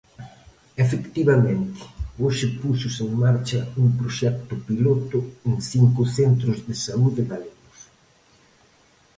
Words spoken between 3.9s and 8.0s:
proxecto piloto en cinco centros de saúde galegos.